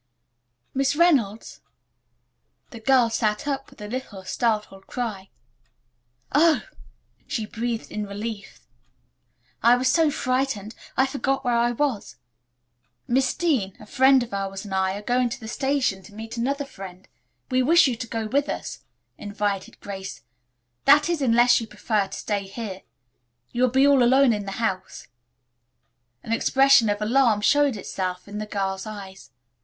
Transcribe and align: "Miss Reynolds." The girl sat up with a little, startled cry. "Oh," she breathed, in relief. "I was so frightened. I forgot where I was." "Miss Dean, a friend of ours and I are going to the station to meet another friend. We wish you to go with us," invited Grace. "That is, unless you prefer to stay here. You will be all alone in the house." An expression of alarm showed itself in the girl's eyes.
"Miss 0.73 0.95
Reynolds." 0.95 1.61
The 2.71 2.79
girl 2.79 3.11
sat 3.11 3.47
up 3.47 3.69
with 3.69 3.79
a 3.81 3.87
little, 3.87 4.25
startled 4.25 4.87
cry. 4.87 5.29
"Oh," 6.31 6.63
she 7.27 7.45
breathed, 7.45 7.91
in 7.91 8.07
relief. 8.07 8.65
"I 9.61 9.75
was 9.75 9.89
so 9.89 10.09
frightened. 10.09 10.73
I 10.97 11.05
forgot 11.05 11.45
where 11.45 11.53
I 11.55 11.71
was." 11.73 12.15
"Miss 13.07 13.31
Dean, 13.35 13.77
a 13.79 13.85
friend 13.85 14.23
of 14.23 14.33
ours 14.33 14.65
and 14.65 14.73
I 14.73 14.93
are 14.95 15.03
going 15.03 15.29
to 15.29 15.39
the 15.39 15.47
station 15.47 16.01
to 16.01 16.15
meet 16.15 16.35
another 16.35 16.65
friend. 16.65 17.07
We 17.51 17.61
wish 17.61 17.85
you 17.85 17.95
to 17.97 18.07
go 18.07 18.25
with 18.25 18.49
us," 18.49 18.79
invited 19.19 19.79
Grace. 19.81 20.23
"That 20.85 21.09
is, 21.09 21.21
unless 21.21 21.61
you 21.61 21.67
prefer 21.67 22.07
to 22.07 22.17
stay 22.17 22.47
here. 22.47 22.81
You 23.51 23.61
will 23.61 23.69
be 23.69 23.85
all 23.85 24.01
alone 24.01 24.33
in 24.33 24.47
the 24.47 24.53
house." 24.53 25.07
An 26.23 26.31
expression 26.33 26.89
of 26.89 27.03
alarm 27.03 27.41
showed 27.41 27.75
itself 27.77 28.27
in 28.27 28.39
the 28.39 28.47
girl's 28.47 28.87
eyes. 28.87 29.29